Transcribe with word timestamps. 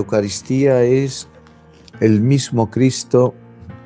Eucaristía 0.00 0.82
es 0.82 1.28
el 2.00 2.20
mismo 2.20 2.70
Cristo 2.70 3.34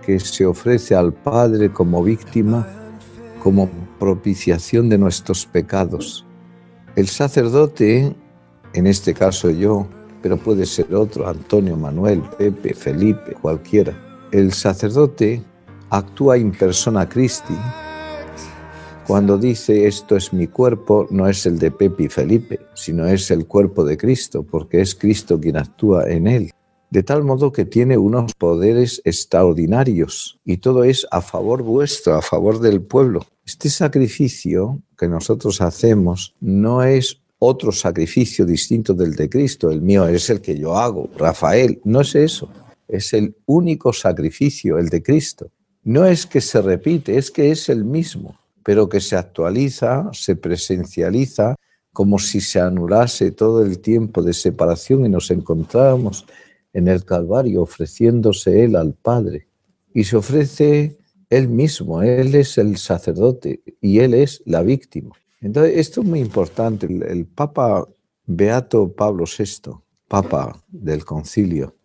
que 0.05 0.21
se 0.21 0.47
ofrece 0.47 0.95
al 0.95 1.13
Padre 1.13 1.73
como 1.73 2.03
víctima, 2.03 2.67
como 3.43 3.69
propiciación 3.99 4.89
de 4.89 4.99
nuestros 4.99 5.47
pecados. 5.47 6.25
El 6.97 7.09
sacerdote, 7.09 8.15
en 8.73 8.87
este 8.87 9.15
caso 9.15 9.51
yo, 9.51 9.87
pero 10.23 10.37
puede 10.37 10.67
ser 10.67 10.95
otro, 10.95 11.29
Antonio, 11.29 11.77
Manuel, 11.77 12.23
Pepe, 12.39 12.75
Felipe, 12.75 13.35
cualquiera. 13.35 13.93
El 14.31 14.53
sacerdote 14.53 15.43
actúa 15.91 16.39
in 16.39 16.53
persona 16.53 17.09
Christi. 17.09 17.55
Cuando 19.07 19.37
dice 19.37 19.87
esto 19.87 20.17
es 20.17 20.33
mi 20.33 20.47
cuerpo, 20.47 21.07
no 21.11 21.29
es 21.29 21.45
el 21.45 21.59
de 21.59 21.71
Pepe 21.71 22.05
y 22.05 22.09
Felipe, 22.09 22.61
sino 22.73 23.07
es 23.07 23.31
el 23.31 23.47
cuerpo 23.47 23.85
de 23.85 23.99
Cristo, 23.99 24.45
porque 24.45 24.81
es 24.81 24.95
Cristo 24.95 25.39
quien 25.39 25.59
actúa 25.59 26.09
en 26.11 26.27
él. 26.27 26.51
De 26.89 27.03
tal 27.03 27.23
modo 27.23 27.53
que 27.53 27.67
tiene 27.67 27.99
unos 27.99 28.33
poderes 28.33 29.03
extraordinarios 29.05 30.41
y 30.43 30.57
todo 30.57 30.85
es 30.85 31.07
a 31.11 31.21
favor 31.21 31.63
vuestro, 31.63 32.15
a 32.15 32.23
favor 32.23 32.61
del 32.61 32.81
pueblo. 32.81 33.27
Este 33.45 33.69
sacrificio 33.69 34.81
que 34.97 35.07
nosotros 35.07 35.61
hacemos 35.61 36.35
no 36.41 36.83
es 36.83 37.21
otro 37.39 37.73
sacrificio 37.73 38.47
distinto 38.47 38.95
del 38.95 39.17
de 39.17 39.29
Cristo, 39.29 39.71
el 39.71 39.83
mío 39.83 40.07
es 40.09 40.31
el 40.31 40.41
que 40.41 40.59
yo 40.59 40.79
hago, 40.79 41.11
Rafael, 41.19 41.79
no 41.85 42.01
es 42.01 42.15
eso, 42.15 42.49
es 42.89 43.13
el 43.13 43.37
único 43.45 43.93
sacrificio, 43.93 44.79
el 44.79 44.89
de 44.89 45.03
Cristo. 45.03 45.51
No 45.83 46.07
es 46.07 46.25
que 46.25 46.41
se 46.41 46.63
repite, 46.63 47.19
es 47.19 47.31
que 47.31 47.51
es 47.51 47.69
el 47.69 47.85
mismo, 47.85 48.39
pero 48.65 48.89
que 48.89 49.01
se 49.01 49.17
actualiza, 49.17 50.09
se 50.13 50.37
presencializa 50.37 51.55
como 51.93 52.19
si 52.19 52.41
se 52.41 52.61
anulase 52.61 53.31
todo 53.31 53.63
el 53.63 53.79
tiempo 53.79 54.23
de 54.23 54.33
separación 54.33 55.07
y 55.07 55.09
nos 55.09 55.31
encontramos 55.31 56.27
en 56.73 56.89
el 56.89 57.05
Calvario, 57.05 57.63
ofreciéndose 57.63 58.65
Él 58.65 58.75
al 58.75 58.95
Padre. 58.95 59.47
Y 59.93 60.05
se 60.05 60.17
ofrece 60.17 60.99
Él 61.31 61.49
mismo, 61.49 62.03
Él 62.03 62.35
es 62.35 62.59
el 62.59 62.79
sacerdote 62.79 63.61
y 63.81 64.01
Él 64.01 64.15
es 64.15 64.43
la 64.45 64.63
víctima. 64.63 65.15
Entonces, 65.41 65.77
esto 65.77 66.01
es 66.01 66.07
muy 66.07 66.21
importante. 66.21 66.87
El, 66.87 67.27
Papa 67.27 67.87
Beato 68.27 68.91
Pablo 68.93 69.25
VI, 69.27 69.73
Papa 70.09 70.59
del 70.69 71.05
Concilio, 71.05 71.77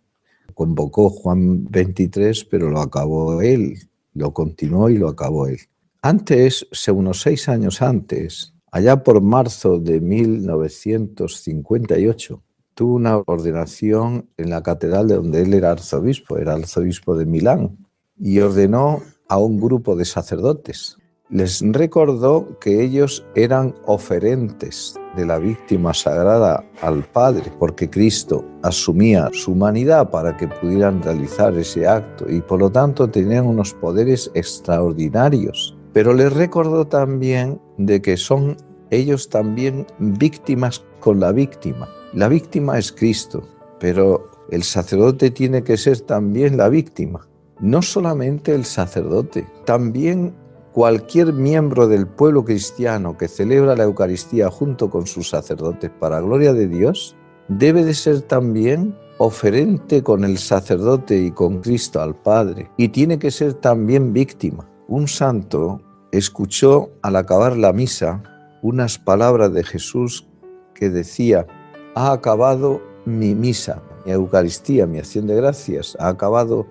convocó 0.53 1.09
Juan 1.09 1.65
23, 1.65 2.45
pero 2.45 2.69
lo 2.69 2.79
acabó 2.79 3.41
él, 3.41 3.77
lo 4.13 4.33
continuó 4.33 4.89
y 4.89 4.97
lo 4.97 5.09
acabó 5.09 5.47
él. 5.47 5.59
Antes, 6.01 6.65
unos 6.93 7.19
seis 7.19 7.49
años 7.49 7.81
antes, 7.81 8.53
allá 8.71 9.03
por 9.03 9.19
marzo 9.21 9.79
de 9.79 9.99
1958, 9.99 12.41
tuvo 12.73 12.95
una 12.95 13.17
ordenación 13.17 14.29
en 14.37 14.49
la 14.49 14.63
catedral 14.63 15.09
de 15.09 15.15
donde 15.15 15.41
él 15.41 15.53
era 15.53 15.71
arzobispo, 15.71 16.37
era 16.37 16.53
arzobispo 16.53 17.17
de 17.17 17.25
Milán, 17.25 17.85
y 18.17 18.39
ordenó 18.39 19.01
a 19.27 19.39
un 19.39 19.59
grupo 19.59 19.97
de 19.97 20.05
sacerdotes. 20.05 20.95
Les 21.29 21.61
recordó 21.61 22.57
que 22.59 22.81
ellos 22.81 23.25
eran 23.35 23.75
oferentes 23.85 24.95
de 25.17 25.25
la 25.25 25.37
víctima 25.37 25.93
sagrada 25.93 26.63
al 26.81 27.03
Padre, 27.03 27.51
porque 27.59 27.89
Cristo 27.89 28.45
asumía 28.63 29.29
su 29.33 29.51
humanidad 29.51 30.11
para 30.11 30.37
que 30.37 30.47
pudieran 30.47 31.03
realizar 31.03 31.57
ese 31.57 31.85
acto 31.85 32.23
y 32.29 32.39
por 32.39 32.61
lo 32.61 32.71
tanto 32.71 33.09
tenían 33.09 33.45
unos 33.45 33.73
poderes 33.73 34.31
extraordinarios. 34.33 35.75
Pero 35.93 36.13
les 36.13 36.31
recordó 36.33 36.85
también 36.87 37.59
de 37.77 38.01
que 38.01 38.17
son 38.17 38.57
ellos 38.91 39.29
también 39.29 39.85
víctimas 39.99 40.83
con 40.99 41.19
la 41.19 41.31
víctima 41.31 41.87
la 42.13 42.27
víctima 42.27 42.79
es 42.79 42.91
Cristo, 42.91 43.43
pero 43.79 44.31
el 44.49 44.63
sacerdote 44.63 45.29
tiene 45.29 45.63
que 45.63 45.77
ser 45.77 46.01
también 46.01 46.57
la 46.57 46.67
víctima. 46.67 47.27
No 47.59 47.83
solamente 47.83 48.55
el 48.55 48.65
sacerdote, 48.65 49.47
también 49.65 50.33
cualquier 50.71 51.33
miembro 51.33 51.87
del 51.87 52.07
pueblo 52.07 52.43
cristiano 52.43 53.15
que 53.15 53.27
celebra 53.27 53.75
la 53.75 53.83
Eucaristía 53.83 54.49
junto 54.49 54.89
con 54.89 55.05
sus 55.05 55.29
sacerdotes 55.29 55.91
para 55.99 56.19
gloria 56.19 56.51
de 56.51 56.67
Dios, 56.67 57.15
debe 57.47 57.83
de 57.83 57.93
ser 57.93 58.21
también 58.21 58.97
oferente 59.19 60.01
con 60.01 60.23
el 60.23 60.39
sacerdote 60.39 61.21
y 61.21 61.29
con 61.29 61.61
Cristo 61.61 62.01
al 62.01 62.15
Padre, 62.15 62.71
y 62.75 62.87
tiene 62.87 63.19
que 63.19 63.29
ser 63.29 63.53
también 63.53 64.13
víctima. 64.13 64.68
Un 64.89 65.07
santo 65.07 65.81
escuchó 66.11 66.89
al 67.03 67.15
acabar 67.15 67.55
la 67.55 67.71
misa 67.73 68.23
unas 68.63 68.97
palabras 68.97 69.53
de 69.53 69.63
Jesús 69.63 70.27
que 70.73 70.89
decía, 70.89 71.45
ha 71.93 72.11
acabado 72.11 72.81
mi 73.05 73.35
misa, 73.35 73.83
mi 74.03 74.13
Eucaristía, 74.13 74.87
mi 74.87 74.97
acción 74.97 75.27
de 75.27 75.35
gracias, 75.35 75.95
ha 75.99 76.07
acabado 76.07 76.65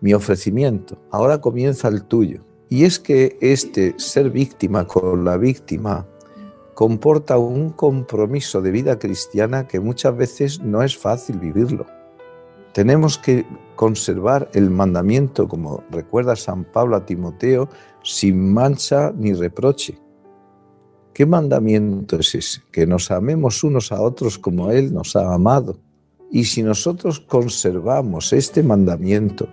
mi 0.00 0.14
ofrecimiento, 0.14 0.96
ahora 1.10 1.42
comienza 1.42 1.88
el 1.88 2.04
tuyo. 2.04 2.42
Y 2.70 2.84
es 2.84 2.98
que 2.98 3.36
este 3.42 3.94
ser 3.98 4.30
víctima 4.30 4.86
con 4.86 5.26
la 5.26 5.36
víctima 5.36 6.06
comporta 6.72 7.36
un 7.36 7.68
compromiso 7.68 8.62
de 8.62 8.70
vida 8.70 8.98
cristiana 8.98 9.68
que 9.68 9.78
muchas 9.78 10.16
veces 10.16 10.62
no 10.62 10.82
es 10.82 10.96
fácil 10.96 11.38
vivirlo. 11.38 11.84
Tenemos 12.78 13.18
que 13.18 13.44
conservar 13.74 14.48
el 14.54 14.70
mandamiento, 14.70 15.48
como 15.48 15.82
recuerda 15.90 16.36
San 16.36 16.62
Pablo 16.62 16.94
a 16.94 17.04
Timoteo, 17.04 17.68
sin 18.04 18.54
mancha 18.54 19.12
ni 19.16 19.32
reproche. 19.32 19.98
¿Qué 21.12 21.26
mandamiento 21.26 22.20
es 22.20 22.36
ese? 22.36 22.60
Que 22.70 22.86
nos 22.86 23.10
amemos 23.10 23.64
unos 23.64 23.90
a 23.90 24.00
otros 24.00 24.38
como 24.38 24.70
Él 24.70 24.94
nos 24.94 25.16
ha 25.16 25.34
amado. 25.34 25.76
Y 26.30 26.44
si 26.44 26.62
nosotros 26.62 27.18
conservamos 27.18 28.32
este 28.32 28.62
mandamiento 28.62 29.48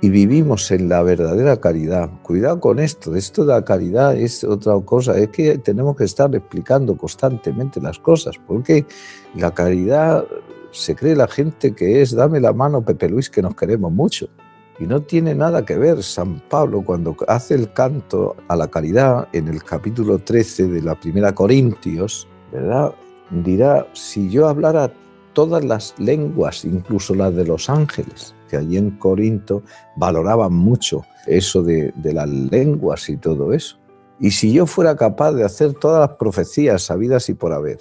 y 0.00 0.08
vivimos 0.08 0.72
en 0.72 0.88
la 0.88 1.00
verdadera 1.04 1.60
caridad, 1.60 2.10
cuidado 2.24 2.58
con 2.58 2.80
esto, 2.80 3.14
esto 3.14 3.44
de 3.44 3.52
la 3.52 3.64
caridad 3.64 4.16
es 4.16 4.42
otra 4.42 4.74
cosa, 4.80 5.16
es 5.16 5.28
que 5.28 5.58
tenemos 5.58 5.96
que 5.96 6.02
estar 6.02 6.34
explicando 6.34 6.96
constantemente 6.96 7.80
las 7.80 8.00
cosas, 8.00 8.34
porque 8.48 8.84
la 9.36 9.54
caridad 9.54 10.24
se 10.78 10.94
cree 10.94 11.16
la 11.16 11.26
gente 11.26 11.74
que 11.74 12.00
es 12.00 12.14
dame 12.14 12.40
la 12.40 12.52
mano 12.52 12.82
Pepe 12.82 13.08
Luis 13.08 13.28
que 13.28 13.42
nos 13.42 13.54
queremos 13.56 13.92
mucho. 13.92 14.28
Y 14.78 14.86
no 14.86 15.02
tiene 15.02 15.34
nada 15.34 15.64
que 15.64 15.76
ver 15.76 16.04
San 16.04 16.40
Pablo 16.48 16.82
cuando 16.82 17.16
hace 17.26 17.54
el 17.54 17.72
canto 17.72 18.36
a 18.46 18.54
la 18.54 18.68
caridad 18.68 19.26
en 19.32 19.48
el 19.48 19.64
capítulo 19.64 20.20
13 20.20 20.68
de 20.68 20.82
la 20.82 20.94
primera 20.94 21.34
Corintios, 21.34 22.28
¿verdad? 22.52 22.94
Dirá, 23.30 23.88
si 23.92 24.30
yo 24.30 24.46
hablara 24.48 24.92
todas 25.32 25.64
las 25.64 25.94
lenguas, 25.98 26.64
incluso 26.64 27.16
las 27.16 27.34
de 27.34 27.44
los 27.44 27.68
ángeles, 27.68 28.36
que 28.48 28.56
allí 28.56 28.76
en 28.76 28.92
Corinto 28.92 29.64
valoraban 29.96 30.52
mucho 30.52 31.04
eso 31.26 31.64
de, 31.64 31.92
de 31.96 32.12
las 32.12 32.28
lenguas 32.28 33.08
y 33.08 33.16
todo 33.16 33.52
eso. 33.52 33.76
Y 34.20 34.30
si 34.30 34.52
yo 34.52 34.66
fuera 34.66 34.94
capaz 34.94 35.32
de 35.32 35.44
hacer 35.44 35.74
todas 35.74 36.08
las 36.08 36.16
profecías 36.18 36.82
sabidas 36.82 37.28
y 37.28 37.34
por 37.34 37.52
haber, 37.52 37.78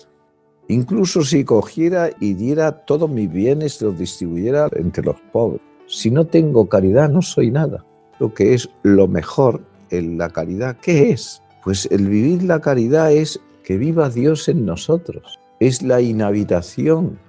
incluso 0.67 1.23
si 1.23 1.44
cogiera 1.44 2.09
y 2.19 2.33
diera 2.33 2.72
todos 2.85 3.09
mis 3.09 3.31
bienes, 3.31 3.81
los 3.81 3.97
distribuyera 3.97 4.69
entre 4.75 5.03
los 5.03 5.19
pobres, 5.31 5.61
si 5.88 6.11
no 6.11 6.25
tengo 6.25 6.67
caridad, 6.67 7.09
no 7.09 7.22
soy 7.22 7.50
nada. 7.50 7.85
Lo 8.19 8.33
que 8.33 8.53
es 8.53 8.69
lo 8.83 9.07
mejor 9.07 9.61
en 9.89 10.17
la 10.17 10.29
caridad, 10.29 10.78
¿qué 10.81 11.11
es? 11.11 11.41
Pues 11.63 11.88
el 11.91 12.07
vivir 12.07 12.44
la 12.44 12.59
caridad 12.59 13.11
es 13.11 13.39
que 13.63 13.78
viva 13.78 14.09
Dios 14.09 14.47
en 14.50 14.66
nosotros. 14.66 15.39
Es 15.59 15.81
la 15.81 16.01
inhabitación 16.01 17.19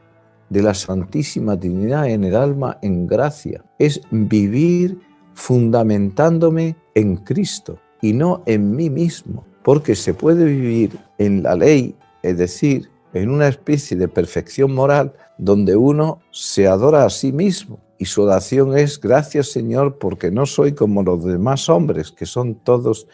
de 0.51 0.63
la 0.63 0.75
Santísima 0.75 1.59
Trinidad 1.59 2.09
en 2.09 2.25
el 2.25 2.35
alma 2.35 2.79
en 2.83 3.07
gracia. 3.07 3.65
Es 3.79 4.01
vivir 4.11 4.99
fundamentándome 5.35 6.77
en 6.95 7.17
Cristo 7.17 7.79
y 8.03 8.13
no 8.13 8.43
en 8.47 8.75
mí 8.75 8.91
mismo. 8.91 9.47
Porque 9.63 9.95
se 9.95 10.15
puede 10.15 10.45
vivir 10.45 10.99
en 11.19 11.43
la 11.43 11.55
ley, 11.55 11.95
es 12.23 12.39
decir, 12.39 12.89
en 13.13 13.31
una 13.31 13.49
especie 13.49 13.97
de 13.97 14.09
perfección 14.09 14.75
moral 14.75 15.15
donde 15.39 15.77
uno 15.77 16.21
se 16.31 16.67
adora 16.67 17.05
a 17.05 17.11
sí 17.11 17.33
mismo 17.33 17.81
y 17.99 18.05
su 18.05 18.23
oración 18.23 18.79
es, 18.79 19.01
gracias 19.01 19.51
Señor, 19.51 19.99
porque 19.99 20.31
no 20.31 20.47
soy 20.47 20.73
como 20.73 21.03
los 21.03 21.25
demás 21.25 21.69
hombres, 21.69 22.13
que 22.13 22.27
son 22.27 22.55
todos 22.55 23.09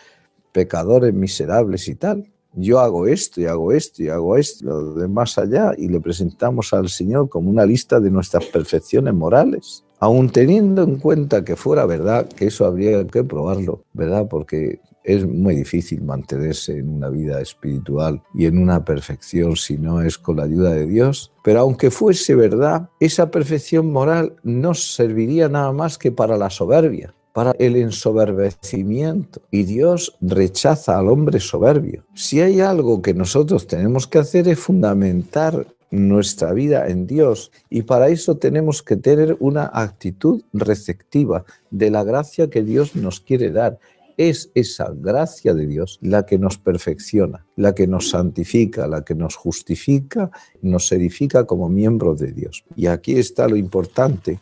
pecadores 0.52 1.14
miserables 1.14 1.88
y 1.88 1.94
tal. 1.94 2.31
Yo 2.52 2.79
hago 2.79 3.08
esto 3.08 3.41
y 3.41 3.46
hago 3.46 3.73
esto 3.73 4.02
y 4.02 4.08
hago 4.08 4.37
esto, 4.37 4.67
lo 4.67 4.94
demás 4.94 5.38
allá, 5.38 5.73
y 5.76 5.88
le 5.88 6.00
presentamos 6.00 6.73
al 6.73 6.88
Señor 6.88 7.29
como 7.29 7.50
una 7.50 7.67
lista 7.67 7.99
de 7.99 8.11
nuestras 8.11 8.44
perfecciones 8.44 9.12
morales. 9.12 9.85
Aun 9.99 10.31
teniendo 10.31 10.82
en 10.82 10.97
cuenta 10.97 11.44
que 11.44 11.56
fuera 11.56 11.87
verdad, 11.87 12.29
que 12.29 12.47
eso 12.47 12.67
habría 12.67 13.05
que 13.06 13.25
probarlo, 13.25 13.82
¿verdad? 13.93 14.29
Porque 14.29 14.81
es 15.05 15.27
muy 15.27 15.55
difícil 15.55 16.03
mantenerse 16.03 16.79
en 16.79 16.89
una 16.89 17.11
vida 17.11 17.41
espiritual 17.41 18.23
y 18.35 18.47
en 18.47 18.59
una 18.59 18.85
perfección 18.85 19.55
si 19.56 19.77
no 19.77 20.01
es 20.03 20.19
con 20.19 20.39
la 20.39 20.45
ayuda 20.45 20.73
de 20.73 20.87
Dios. 20.87 21.33
Pero 21.45 21.61
aunque 21.61 21.91
fuese 21.91 22.35
verdad, 22.35 22.89
esa 22.99 23.31
perfección 23.31 23.93
moral 23.93 24.37
no 24.43 24.75
serviría 24.75 25.49
nada 25.49 25.73
más 25.73 25.99
que 25.99 26.11
para 26.11 26.39
la 26.39 26.49
soberbia, 26.49 27.15
para 27.35 27.53
el 27.59 27.77
ensoberbecimiento. 27.77 29.43
Y 29.51 29.65
Dios 29.65 30.17
rechaza 30.23 30.99
al 30.99 31.09
hombre 31.09 31.39
soberbio. 31.39 32.05
Si 32.15 32.41
hay 32.41 32.61
algo 32.61 33.03
que 33.03 33.12
nosotros 33.12 33.67
tenemos 33.67 34.07
que 34.07 34.19
hacer 34.19 34.49
es 34.49 34.59
fundamentar 34.59 35.67
nuestra 35.95 36.53
vida 36.53 36.89
en 36.89 37.07
Dios 37.07 37.53
y 37.71 37.83
para 37.83 38.09
eso 38.09 38.37
tenemos 38.37 38.83
que 38.83 38.97
tener 38.97 39.37
una 39.39 39.71
actitud 39.73 40.43
receptiva 40.53 41.45
de 41.71 41.91
la 41.91 42.05
gracia 42.05 42.50
que 42.50 42.62
Dios 42.62 42.97
nos 42.97 43.21
quiere 43.21 43.50
dar. 43.50 43.79
Es 44.16 44.50
esa 44.55 44.93
gracia 44.94 45.55
de 45.55 45.66
Dios 45.66 45.99
la 46.00 46.25
que 46.25 46.38
nos 46.38 46.58
perfecciona, 46.58 47.46
la 47.56 47.75
que 47.75 47.87
nos 47.87 48.11
santifica, 48.11 48.87
la 48.87 49.05
que 49.05 49.14
nos 49.14 49.34
justifica, 49.34 50.31
nos 50.62 50.90
edifica 50.93 51.44
como 51.44 51.69
miembros 51.69 52.20
de 52.20 52.32
Dios. 52.32 52.64
Y 52.76 52.87
aquí 52.87 53.19
está 53.19 53.49
lo 53.49 53.56
importante. 53.56 54.40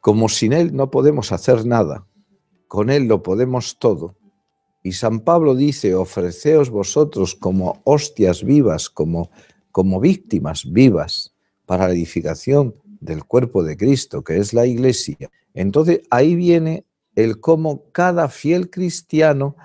Como 0.00 0.28
sin 0.28 0.52
Él 0.52 0.74
no 0.74 0.90
podemos 0.90 1.30
hacer 1.30 1.66
nada, 1.66 2.06
con 2.66 2.90
Él 2.90 3.04
lo 3.04 3.22
podemos 3.22 3.78
todo. 3.78 4.16
Y 4.82 4.92
San 4.92 5.20
Pablo 5.20 5.54
dice, 5.54 5.94
ofreceos 5.94 6.70
vosotros 6.70 7.34
como 7.34 7.80
hostias 7.84 8.42
vivas, 8.42 8.88
como, 8.88 9.30
como 9.70 10.00
víctimas 10.00 10.64
vivas 10.72 11.34
para 11.66 11.86
la 11.86 11.92
edificación 11.92 12.74
del 13.00 13.24
cuerpo 13.24 13.62
de 13.62 13.76
Cristo, 13.76 14.24
que 14.24 14.38
es 14.38 14.52
la 14.52 14.66
iglesia. 14.66 15.30
Entonces 15.54 16.00
ahí 16.10 16.34
viene 16.34 16.84
el 17.24 17.40
cómo 17.40 17.84
cada 17.92 18.28
fiel 18.28 18.70
cristiano 18.70 19.56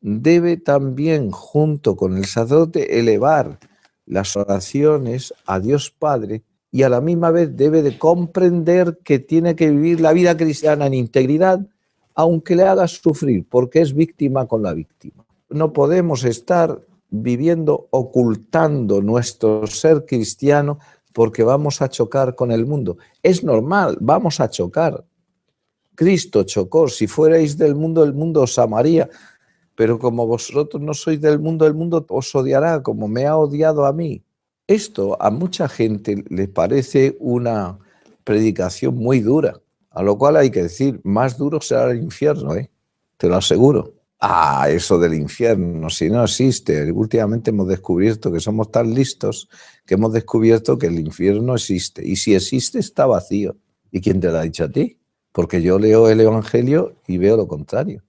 debe 0.00 0.56
también, 0.56 1.30
junto 1.30 1.96
con 1.96 2.16
el 2.16 2.24
sacerdote, 2.24 2.98
elevar 2.98 3.58
las 4.06 4.36
oraciones 4.36 5.34
a 5.46 5.60
Dios 5.60 5.90
Padre 5.90 6.42
y 6.72 6.82
a 6.82 6.88
la 6.88 7.00
misma 7.00 7.30
vez 7.30 7.56
debe 7.56 7.82
de 7.82 7.98
comprender 7.98 8.98
que 9.04 9.18
tiene 9.18 9.56
que 9.56 9.70
vivir 9.70 10.00
la 10.00 10.12
vida 10.12 10.36
cristiana 10.36 10.86
en 10.86 10.94
integridad, 10.94 11.60
aunque 12.14 12.56
le 12.56 12.64
haga 12.64 12.86
sufrir, 12.86 13.46
porque 13.48 13.80
es 13.80 13.94
víctima 13.94 14.46
con 14.46 14.62
la 14.62 14.72
víctima. 14.72 15.24
No 15.48 15.72
podemos 15.72 16.24
estar 16.24 16.80
viviendo 17.10 17.88
ocultando 17.90 19.02
nuestro 19.02 19.66
ser 19.66 20.06
cristiano 20.06 20.78
porque 21.12 21.42
vamos 21.42 21.82
a 21.82 21.88
chocar 21.88 22.34
con 22.36 22.52
el 22.52 22.66
mundo. 22.66 22.98
Es 23.22 23.42
normal, 23.42 23.98
vamos 24.00 24.40
a 24.40 24.48
chocar, 24.48 25.04
Cristo 26.00 26.44
chocó. 26.44 26.88
Si 26.88 27.06
fuerais 27.06 27.58
del 27.58 27.74
mundo, 27.74 28.02
el 28.02 28.14
mundo 28.14 28.40
os 28.40 28.58
amaría. 28.58 29.10
Pero 29.74 29.98
como 29.98 30.26
vosotros 30.26 30.80
no 30.80 30.94
sois 30.94 31.20
del 31.20 31.38
mundo, 31.38 31.66
el 31.66 31.74
mundo 31.74 32.06
os 32.08 32.34
odiará 32.34 32.82
como 32.82 33.06
me 33.06 33.26
ha 33.26 33.36
odiado 33.36 33.84
a 33.84 33.92
mí. 33.92 34.24
Esto 34.66 35.20
a 35.20 35.28
mucha 35.30 35.68
gente 35.68 36.24
le 36.30 36.48
parece 36.48 37.18
una 37.20 37.78
predicación 38.24 38.96
muy 38.96 39.20
dura, 39.20 39.60
a 39.90 40.02
lo 40.02 40.16
cual 40.16 40.36
hay 40.36 40.50
que 40.50 40.62
decir, 40.62 41.02
más 41.04 41.36
duro 41.36 41.60
será 41.60 41.90
el 41.90 42.02
infierno, 42.02 42.54
¿eh? 42.54 42.70
te 43.18 43.28
lo 43.28 43.36
aseguro. 43.36 43.92
Ah, 44.20 44.68
eso 44.70 44.98
del 44.98 45.12
infierno, 45.12 45.90
si 45.90 46.08
no 46.08 46.24
existe. 46.24 46.90
Últimamente 46.92 47.50
hemos 47.50 47.68
descubierto 47.68 48.32
que 48.32 48.40
somos 48.40 48.70
tan 48.70 48.94
listos 48.94 49.50
que 49.84 49.94
hemos 49.94 50.14
descubierto 50.14 50.78
que 50.78 50.86
el 50.86 50.98
infierno 50.98 51.56
existe. 51.56 52.06
Y 52.06 52.16
si 52.16 52.34
existe, 52.34 52.78
está 52.78 53.04
vacío. 53.04 53.58
¿Y 53.90 54.00
quién 54.00 54.18
te 54.18 54.28
lo 54.28 54.38
ha 54.38 54.42
dicho 54.42 54.64
a 54.64 54.70
ti? 54.70 54.99
Porque 55.32 55.62
yo 55.62 55.78
leo 55.78 56.08
el 56.08 56.20
Evangelio 56.20 56.96
y 57.06 57.18
veo 57.18 57.36
lo 57.36 57.46
contrario. 57.46 58.02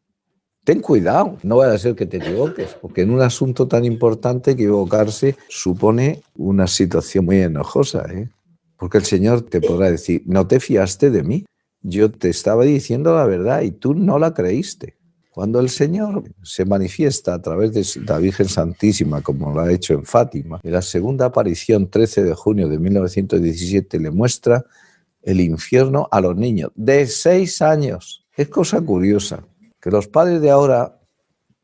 Ten 0.64 0.80
cuidado, 0.80 1.38
no 1.42 1.58
vaya 1.58 1.74
a 1.74 1.78
ser 1.78 1.96
que 1.96 2.06
te 2.06 2.18
equivoques, 2.18 2.76
porque 2.80 3.02
en 3.02 3.10
un 3.10 3.22
asunto 3.22 3.68
tan 3.68 3.84
importante 3.84 4.52
equivocarse 4.52 5.36
supone 5.50 6.22
una 6.36 6.68
situación 6.68 7.26
muy 7.26 7.42
enojosa, 7.42 8.06
¿eh? 8.12 8.30
porque 8.78 9.00
el 9.00 9.06
Señor 9.06 9.42
te 9.42 9.60
podrá 9.60 9.90
decir, 9.90 10.22
no 10.26 10.46
te 10.46 10.60
fiaste 10.60 11.10
de 11.10 11.24
mí, 11.24 11.46
yo 11.82 12.12
te 12.12 12.30
estaba 12.30 12.64
diciendo 12.64 13.16
la 13.16 13.26
verdad 13.26 13.62
y 13.62 13.72
tú 13.72 13.96
no 13.96 14.20
la 14.20 14.34
creíste. 14.34 14.98
Cuando 15.32 15.62
el 15.62 15.70
Señor 15.70 16.24
se 16.44 16.66
manifiesta 16.66 17.34
a 17.34 17.42
través 17.42 17.72
de 17.74 17.86
la 18.06 18.18
Virgen 18.18 18.50
Santísima, 18.50 19.22
como 19.22 19.54
lo 19.54 19.62
ha 19.62 19.72
hecho 19.72 19.94
en 19.94 20.04
Fátima, 20.04 20.60
en 20.62 20.74
la 20.74 20.82
segunda 20.82 21.28
aparición, 21.28 21.90
13 21.90 22.24
de 22.24 22.34
junio 22.36 22.68
de 22.68 22.78
1917, 22.78 24.00
le 24.00 24.12
muestra 24.12 24.66
el 25.22 25.42
infierno 25.42 26.08
a 26.12 26.22
los 26.22 26.36
niños 26.36 26.72
de 26.76 27.08
seis 27.08 27.62
años. 27.62 28.26
Es 28.36 28.50
cosa 28.50 28.82
curiosa 28.82 29.46
que 29.80 29.92
los 29.92 30.08
padres 30.08 30.42
de 30.42 30.52
ahora 30.52 31.00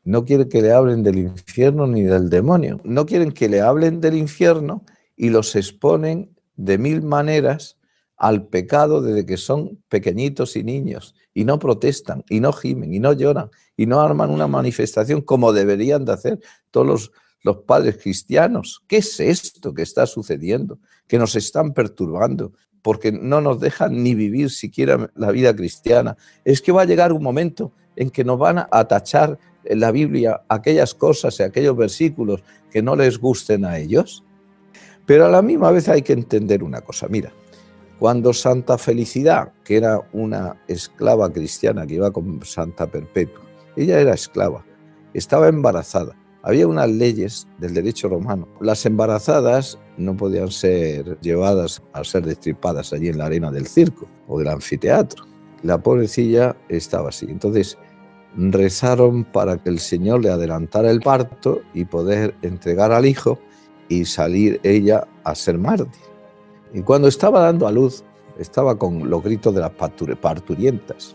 no 0.04 0.24
quieren 0.24 0.48
que 0.48 0.62
le 0.62 0.72
hablen 0.72 1.02
del 1.02 1.18
infierno 1.18 1.86
ni 1.86 2.02
del 2.02 2.30
demonio. 2.30 2.80
No 2.84 3.04
quieren 3.06 3.32
que 3.32 3.48
le 3.48 3.60
hablen 3.60 4.00
del 4.00 4.16
infierno 4.16 4.84
y 5.16 5.30
los 5.30 5.54
exponen 5.54 6.34
de 6.56 6.78
mil 6.78 7.02
maneras 7.02 7.76
al 8.16 8.48
pecado 8.48 9.00
desde 9.00 9.26
que 9.26 9.36
son 9.36 9.82
pequeñitos 9.88 10.56
y 10.56 10.64
niños 10.64 11.14
y 11.32 11.44
no 11.44 11.58
protestan 11.58 12.24
y 12.28 12.40
no 12.40 12.52
gimen 12.52 12.92
y 12.92 12.98
no 12.98 13.12
lloran 13.12 13.50
y 13.76 13.86
no 13.86 14.00
arman 14.00 14.30
una 14.30 14.48
manifestación 14.48 15.20
como 15.20 15.52
deberían 15.52 16.04
de 16.04 16.12
hacer 16.12 16.40
todos 16.70 16.86
los, 16.86 17.12
los 17.42 17.58
padres 17.58 17.98
cristianos. 18.02 18.82
¿Qué 18.88 18.96
es 18.96 19.20
esto 19.20 19.72
que 19.72 19.82
está 19.82 20.06
sucediendo? 20.06 20.80
Que 21.06 21.18
nos 21.18 21.36
están 21.36 21.72
perturbando, 21.72 22.52
porque 22.82 23.12
no 23.12 23.40
nos 23.40 23.60
dejan 23.60 24.02
ni 24.02 24.14
vivir 24.14 24.50
siquiera 24.50 25.10
la 25.14 25.30
vida 25.30 25.54
cristiana. 25.54 26.16
Es 26.44 26.62
que 26.62 26.72
va 26.72 26.82
a 26.82 26.86
llegar 26.86 27.12
un 27.12 27.22
momento 27.22 27.72
en 27.96 28.10
que 28.10 28.24
nos 28.24 28.38
van 28.38 28.66
a 28.70 28.84
tachar 28.88 29.38
en 29.64 29.80
la 29.80 29.90
Biblia 29.90 30.42
aquellas 30.48 30.94
cosas 30.94 31.38
y 31.40 31.42
aquellos 31.42 31.76
versículos 31.76 32.42
que 32.70 32.82
no 32.82 32.96
les 32.96 33.18
gusten 33.18 33.64
a 33.64 33.78
ellos. 33.78 34.24
Pero 35.06 35.26
a 35.26 35.30
la 35.30 35.42
misma 35.42 35.70
vez 35.70 35.88
hay 35.88 36.02
que 36.02 36.12
entender 36.12 36.62
una 36.62 36.80
cosa. 36.80 37.08
Mira, 37.08 37.32
cuando 37.98 38.32
Santa 38.32 38.78
Felicidad, 38.78 39.52
que 39.64 39.76
era 39.76 40.00
una 40.12 40.62
esclava 40.68 41.32
cristiana 41.32 41.86
que 41.86 41.94
iba 41.94 42.12
con 42.12 42.40
Santa 42.44 42.86
Perpetua, 42.86 43.42
ella 43.76 44.00
era 44.00 44.14
esclava, 44.14 44.64
estaba 45.14 45.48
embarazada 45.48 46.16
había 46.48 46.66
unas 46.66 46.88
leyes 46.88 47.46
del 47.58 47.74
derecho 47.74 48.08
romano. 48.08 48.48
Las 48.62 48.86
embarazadas 48.86 49.78
no 49.98 50.16
podían 50.16 50.50
ser 50.50 51.20
llevadas 51.20 51.82
a 51.92 52.02
ser 52.04 52.24
destripadas 52.24 52.94
allí 52.94 53.08
en 53.08 53.18
la 53.18 53.26
arena 53.26 53.50
del 53.50 53.66
circo 53.66 54.08
o 54.28 54.38
del 54.38 54.48
anfiteatro. 54.48 55.26
La 55.62 55.76
pobrecilla 55.76 56.56
estaba 56.70 57.10
así. 57.10 57.26
Entonces 57.28 57.76
rezaron 58.34 59.24
para 59.24 59.58
que 59.58 59.68
el 59.68 59.78
Señor 59.78 60.22
le 60.22 60.30
adelantara 60.30 60.90
el 60.90 61.00
parto 61.00 61.60
y 61.74 61.84
poder 61.84 62.34
entregar 62.40 62.92
al 62.92 63.04
hijo 63.04 63.38
y 63.90 64.06
salir 64.06 64.58
ella 64.62 65.06
a 65.24 65.34
ser 65.34 65.58
mártir. 65.58 66.00
Y 66.72 66.80
cuando 66.80 67.08
estaba 67.08 67.40
dando 67.40 67.66
a 67.66 67.72
luz, 67.72 68.04
estaba 68.38 68.78
con 68.78 69.10
los 69.10 69.22
gritos 69.22 69.54
de 69.54 69.60
las 69.60 69.72
parturientas. 69.72 71.14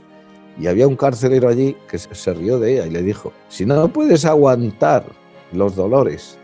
Y 0.60 0.68
había 0.68 0.88
un 0.88 0.96
carcelero 0.96 1.50
allí 1.50 1.76
que 1.90 1.98
se 1.98 2.34
rió 2.36 2.60
de 2.60 2.74
ella 2.74 2.86
y 2.86 2.92
le 2.92 3.02
dijo, 3.02 3.34
si 3.48 3.66
no 3.66 3.92
puedes 3.92 4.26
aguantar 4.26 5.23
los 5.54 5.76
dolores 5.76 6.38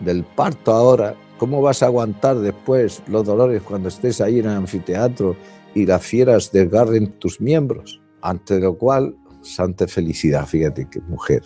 del 0.00 0.24
parto 0.24 0.72
ahora, 0.72 1.14
¿cómo 1.38 1.62
vas 1.62 1.82
a 1.82 1.86
aguantar 1.86 2.38
después 2.38 3.02
los 3.06 3.24
dolores 3.26 3.62
cuando 3.62 3.88
estés 3.88 4.20
ahí 4.20 4.40
en 4.40 4.46
el 4.46 4.52
anfiteatro 4.52 5.36
y 5.74 5.86
las 5.86 6.04
fieras 6.04 6.52
desgarren 6.52 7.18
tus 7.18 7.40
miembros? 7.40 8.00
Ante 8.22 8.60
lo 8.60 8.76
cual, 8.76 9.16
Santa 9.42 9.86
Felicidad, 9.86 10.46
fíjate 10.46 10.88
que 10.90 11.00
mujer, 11.02 11.42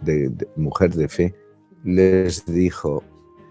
de, 0.00 0.32
mujer 0.56 0.94
de 0.94 1.08
fe, 1.08 1.34
les 1.84 2.44
dijo, 2.46 3.04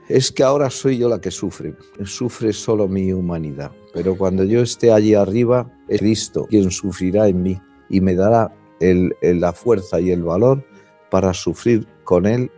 es 0.09 0.31
que 0.31 0.43
ahora 0.43 0.69
soy 0.69 0.97
yo 0.97 1.07
la 1.07 1.21
que 1.21 1.31
sufre, 1.31 1.75
sufre 2.03 2.51
solo 2.51 2.87
mi 2.87 3.13
humanidad, 3.13 3.71
pero 3.93 4.17
cuando 4.17 4.43
yo 4.43 4.61
esté 4.61 4.91
allí 4.91 5.13
arriba, 5.13 5.71
es 5.87 5.99
Cristo 5.99 6.45
quien 6.49 6.69
sufrirá 6.71 7.27
en 7.27 7.41
mí 7.41 7.61
y 7.89 8.01
me 8.01 8.15
dará 8.15 8.53
la 8.79 9.53
fuerza 9.53 10.01
y 10.01 10.11
el 10.11 10.23
valor 10.23 10.65
para 11.09 11.33
sufrir 11.33 11.87
con 12.03 12.25
Él 12.25 12.51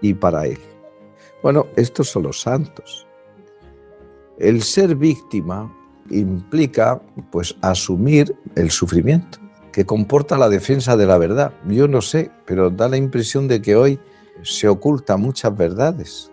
y 0.00 0.14
para 0.14 0.46
Él. 0.46 0.58
Bueno, 1.42 1.66
estos 1.76 2.08
son 2.08 2.24
los 2.24 2.40
santos. 2.40 3.06
El 4.38 4.62
ser 4.62 4.94
víctima 4.94 5.72
implica 6.10 7.00
pues 7.30 7.56
asumir 7.62 8.36
el 8.54 8.70
sufrimiento 8.70 9.38
que 9.72 9.84
comporta 9.84 10.38
la 10.38 10.48
defensa 10.48 10.96
de 10.96 11.06
la 11.06 11.18
verdad. 11.18 11.52
Yo 11.68 11.88
no 11.88 12.00
sé, 12.00 12.30
pero 12.44 12.70
da 12.70 12.88
la 12.88 12.96
impresión 12.96 13.48
de 13.48 13.60
que 13.60 13.76
hoy 13.76 13.98
se 14.42 14.68
ocultan 14.68 15.20
muchas 15.20 15.56
verdades 15.56 16.30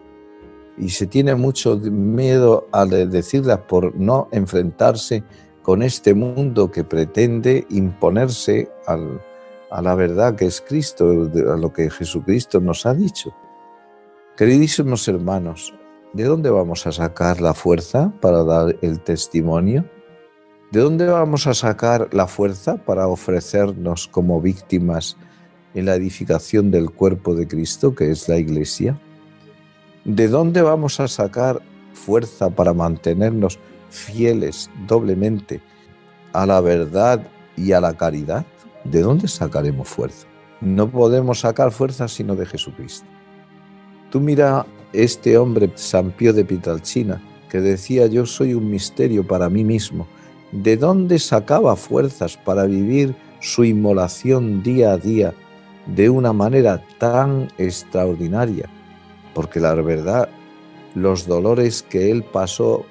y 0.77 0.89
se 0.89 1.07
tiene 1.07 1.35
mucho 1.35 1.77
miedo 1.77 2.67
a 2.71 2.85
decirlas 2.85 3.59
por 3.67 3.95
no 3.95 4.27
enfrentarse 4.31 5.23
con 5.61 5.81
este 5.81 6.13
mundo 6.13 6.71
que 6.71 6.83
pretende 6.83 7.65
imponerse 7.69 8.69
al, 8.87 9.21
a 9.73 9.81
la 9.81 9.95
verdad 9.95 10.35
que 10.35 10.45
es 10.45 10.61
Cristo, 10.61 11.09
a 11.09 11.57
lo 11.57 11.73
que 11.73 11.89
Jesucristo 11.89 12.61
nos 12.61 12.85
ha 12.85 12.93
dicho. 12.93 13.35
Queridísimos 14.37 15.07
hermanos, 15.07 15.73
¿de 16.13 16.25
dónde 16.25 16.51
vamos 16.51 16.85
a 16.85 16.91
sacar 16.91 17.41
la 17.41 17.55
fuerza 17.55 18.13
para 18.21 18.43
dar 18.43 18.77
el 18.83 18.99
testimonio? 18.99 19.83
¿De 20.71 20.79
dónde 20.79 21.07
vamos 21.07 21.47
a 21.47 21.55
sacar 21.55 22.07
la 22.13 22.27
fuerza 22.27 22.77
para 22.77 23.07
ofrecernos 23.07 24.07
como 24.07 24.39
víctimas 24.39 25.17
en 25.73 25.87
la 25.87 25.95
edificación 25.95 26.69
del 26.69 26.91
cuerpo 26.91 27.33
de 27.33 27.47
Cristo, 27.47 27.95
que 27.95 28.11
es 28.11 28.29
la 28.29 28.37
Iglesia? 28.37 28.99
¿De 30.05 30.27
dónde 30.27 30.61
vamos 30.61 30.99
a 30.99 31.07
sacar 31.07 31.63
fuerza 31.93 32.51
para 32.51 32.73
mantenernos 32.73 33.57
fieles 33.89 34.69
doblemente 34.87 35.61
a 36.31 36.45
la 36.45 36.61
verdad 36.61 37.25
y 37.57 37.71
a 37.71 37.81
la 37.81 37.95
caridad? 37.95 38.45
¿De 38.83 39.01
dónde 39.01 39.27
sacaremos 39.27 39.87
fuerza? 39.87 40.27
No 40.61 40.89
podemos 40.89 41.41
sacar 41.41 41.71
fuerza 41.71 42.07
sino 42.07 42.35
de 42.35 42.45
Jesucristo. 42.45 43.05
Tú 44.09 44.19
mira 44.19 44.65
este 44.93 45.37
hombre, 45.37 45.71
San 45.75 46.11
Pío 46.11 46.33
de 46.33 46.45
Pitalchina, 46.45 47.21
que 47.49 47.59
decía 47.59 48.07
yo 48.07 48.25
soy 48.25 48.55
un 48.55 48.69
misterio 48.69 49.25
para 49.27 49.47
mí 49.47 49.63
mismo, 49.63 50.07
¿de 50.51 50.75
dónde 50.75 51.19
sacaba 51.19 51.75
fuerzas 51.75 52.35
para 52.35 52.65
vivir 52.65 53.15
su 53.41 53.63
inmolación 53.63 54.63
día 54.63 54.93
a 54.93 54.97
día 54.97 55.33
de 55.85 56.09
una 56.09 56.33
manera 56.33 56.83
tan 56.97 57.47
extraordinaria? 57.59 58.69
Porque 59.35 59.59
la 59.59 59.75
verdad, 59.75 60.29
los 60.95 61.27
dolores 61.27 61.83
que 61.83 62.09
él 62.09 62.23
pasó, 62.23 62.85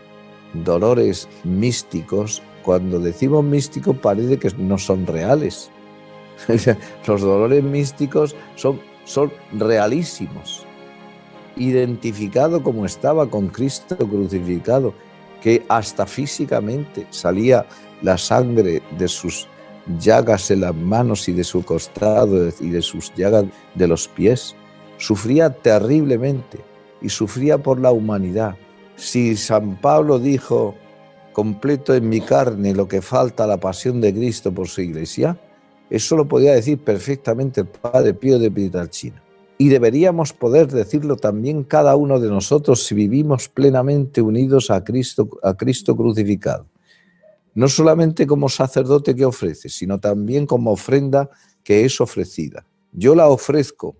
dolores 0.54 1.28
místicos, 1.42 2.40
cuando 2.62 3.00
decimos 3.00 3.44
místico 3.44 3.94
parece 3.94 4.38
que 4.38 4.50
no 4.56 4.78
son 4.78 5.06
reales. 5.06 5.71
los 7.06 7.20
dolores 7.20 7.62
místicos 7.62 8.34
son, 8.56 8.80
son 9.04 9.32
realísimos 9.52 10.66
identificado 11.56 12.62
como 12.62 12.86
estaba 12.86 13.28
con 13.28 13.48
Cristo 13.48 13.96
crucificado, 13.96 14.94
que 15.40 15.64
hasta 15.68 16.06
físicamente 16.06 17.06
salía 17.10 17.66
la 18.00 18.16
sangre 18.16 18.82
de 18.96 19.08
sus 19.08 19.48
llagas 19.98 20.50
en 20.50 20.60
las 20.60 20.74
manos 20.74 21.28
y 21.28 21.32
de 21.32 21.44
su 21.44 21.64
costado 21.64 22.48
y 22.60 22.70
de 22.70 22.82
sus 22.82 23.12
llagas 23.14 23.44
de 23.74 23.88
los 23.88 24.08
pies. 24.08 24.54
Sufría 24.98 25.50
terriblemente 25.50 26.58
y 27.00 27.08
sufría 27.08 27.58
por 27.58 27.80
la 27.80 27.90
humanidad. 27.90 28.56
Si 28.94 29.36
San 29.36 29.80
Pablo 29.80 30.20
dijo, 30.20 30.76
completo 31.32 31.94
en 31.94 32.08
mi 32.08 32.20
carne 32.20 32.74
lo 32.74 32.86
que 32.86 33.02
falta 33.02 33.44
a 33.44 33.48
la 33.48 33.58
pasión 33.58 34.00
de 34.00 34.14
Cristo 34.14 34.52
por 34.52 34.68
su 34.68 34.80
iglesia, 34.82 35.36
eso 35.92 36.16
lo 36.16 36.26
podía 36.26 36.54
decir 36.54 36.78
perfectamente 36.78 37.60
el 37.60 37.66
Padre 37.66 38.14
Pío 38.14 38.38
de 38.38 38.50
Pietrelcina. 38.50 39.22
Y 39.58 39.68
deberíamos 39.68 40.32
poder 40.32 40.68
decirlo 40.68 41.16
también 41.16 41.64
cada 41.64 41.96
uno 41.96 42.18
de 42.18 42.30
nosotros 42.30 42.82
si 42.86 42.94
vivimos 42.94 43.50
plenamente 43.50 44.22
unidos 44.22 44.70
a 44.70 44.82
Cristo, 44.82 45.28
a 45.42 45.54
Cristo 45.54 45.94
crucificado. 45.94 46.66
No 47.54 47.68
solamente 47.68 48.26
como 48.26 48.48
sacerdote 48.48 49.14
que 49.14 49.26
ofrece, 49.26 49.68
sino 49.68 50.00
también 50.00 50.46
como 50.46 50.72
ofrenda 50.72 51.28
que 51.62 51.84
es 51.84 52.00
ofrecida. 52.00 52.64
Yo 52.92 53.14
la 53.14 53.28
ofrezco, 53.28 53.94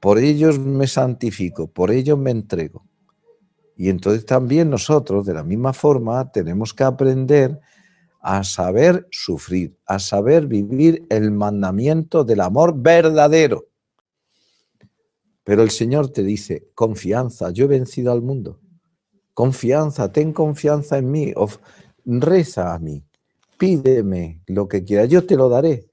por 0.00 0.18
ellos 0.18 0.58
me 0.58 0.86
santifico, 0.86 1.66
por 1.66 1.90
ellos 1.90 2.18
me 2.18 2.30
entrego. 2.30 2.82
Y 3.76 3.90
entonces 3.90 4.24
también 4.24 4.70
nosotros, 4.70 5.26
de 5.26 5.34
la 5.34 5.42
misma 5.42 5.74
forma, 5.74 6.32
tenemos 6.32 6.72
que 6.72 6.84
aprender 6.84 7.60
a 8.24 8.42
saber 8.42 9.06
sufrir, 9.10 9.76
a 9.86 9.98
saber 9.98 10.46
vivir 10.46 11.06
el 11.10 11.30
mandamiento 11.30 12.24
del 12.24 12.40
amor 12.40 12.74
verdadero 12.76 13.68
pero 15.44 15.62
el 15.62 15.70
Señor 15.70 16.08
te 16.08 16.24
dice, 16.24 16.70
confianza, 16.74 17.50
yo 17.50 17.66
he 17.66 17.68
vencido 17.68 18.10
al 18.10 18.22
mundo. 18.22 18.58
Confianza, 19.34 20.10
ten 20.10 20.32
confianza 20.32 20.96
en 20.96 21.10
mí, 21.10 21.34
reza 22.06 22.74
a 22.74 22.78
mí, 22.78 23.04
pídeme 23.58 24.40
lo 24.46 24.66
que 24.66 24.82
quieras, 24.84 25.10
yo 25.10 25.26
te 25.26 25.36
lo 25.36 25.48
daré. 25.50 25.86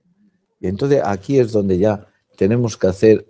Y 0.60 0.68
entonces 0.68 1.02
aquí 1.04 1.38
es 1.38 1.52
donde 1.52 1.78
ya 1.78 2.08
tenemos 2.38 2.78
que 2.78 2.88
hacer 2.88 3.28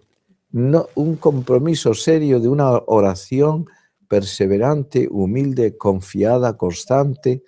un 0.53 1.15
compromiso 1.15 1.93
serio 1.93 2.39
de 2.39 2.49
una 2.49 2.71
oración 2.85 3.65
perseverante, 4.07 5.07
humilde, 5.09 5.77
confiada, 5.77 6.57
constante, 6.57 7.43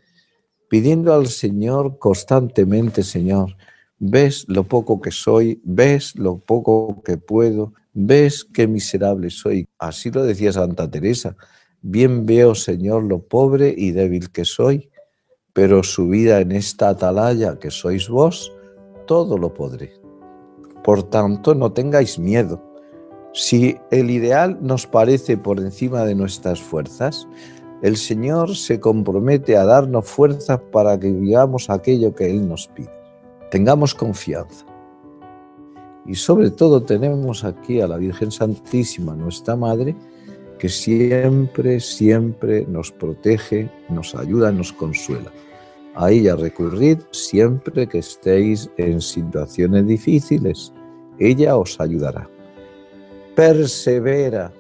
pidiendo 0.74 1.14
al 1.14 1.28
Señor 1.28 2.00
constantemente, 2.00 3.04
Señor, 3.04 3.56
ves 4.00 4.44
lo 4.48 4.64
poco 4.64 5.00
que 5.00 5.12
soy, 5.12 5.62
ves 5.64 6.16
lo 6.16 6.40
poco 6.40 7.04
que 7.06 7.18
puedo, 7.18 7.74
¿Ves 7.94 8.44
qué 8.44 8.68
miserable 8.68 9.30
soy? 9.30 9.68
Así 9.78 10.10
lo 10.10 10.24
decía 10.24 10.52
Santa 10.52 10.90
Teresa. 10.90 11.36
Bien 11.84 12.26
veo, 12.26 12.56
Señor, 12.56 13.04
lo 13.04 13.20
pobre 13.20 13.72
y 13.78 13.92
débil 13.92 14.32
que 14.32 14.46
soy, 14.46 14.90
pero 15.54 15.84
subida 15.84 16.42
en 16.42 16.54
esta 16.54 16.90
atalaya 16.90 17.60
que 17.60 17.70
sois 17.70 18.10
vos, 18.10 18.52
todo 19.06 19.38
lo 19.38 19.54
podré. 19.54 19.94
Por 20.84 21.04
tanto, 21.04 21.54
no 21.54 21.72
tengáis 21.72 22.18
miedo. 22.18 22.64
Si 23.32 23.78
el 23.92 24.10
ideal 24.10 24.58
nos 24.60 24.88
parece 24.88 25.38
por 25.38 25.60
encima 25.60 26.04
de 26.04 26.16
nuestras 26.16 26.60
fuerzas, 26.60 27.28
el 27.84 27.98
Señor 27.98 28.56
se 28.56 28.80
compromete 28.80 29.58
a 29.58 29.66
darnos 29.66 30.06
fuerzas 30.06 30.58
para 30.72 30.98
que 30.98 31.12
vivamos 31.12 31.70
aquello 31.70 32.16
que 32.16 32.32
Él 32.32 32.48
nos 32.48 32.70
pide. 32.70 32.90
Tengamos 33.52 33.94
confianza. 33.94 34.66
Y 36.06 36.16
sobre 36.16 36.50
todo 36.50 36.82
tenemos 36.84 37.44
aquí 37.44 37.82
a 37.82 37.88
la 37.90 37.98
Virgen 37.98 38.32
Santísima, 38.32 39.14
nuestra 39.16 39.58
Madre, 39.58 39.98
que 40.58 40.70
siempre, 40.70 41.82
siempre 41.82 42.66
nos 42.70 42.90
protege, 42.90 43.70
nos 43.90 44.16
ayuda, 44.16 44.50
nos 44.54 44.72
consuela. 44.72 45.32
A 45.94 46.10
ella 46.10 46.38
recurrid 46.38 47.00
siempre 47.12 47.86
que 47.88 47.98
estéis 47.98 48.70
en 48.78 49.02
situaciones 49.02 49.86
difíciles. 49.86 50.72
Ella 51.20 51.58
os 51.58 51.78
ayudará. 51.82 52.30
Persevera, 53.36 54.54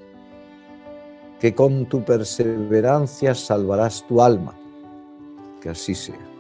que 1.44 1.54
con 1.54 1.88
tu 1.88 2.06
perseverancia 2.06 3.36
salvarás 3.36 4.08
tu 4.08 4.22
alma. 4.22 4.56
Que 5.60 5.72
así 5.72 5.94
sea. 5.94 6.33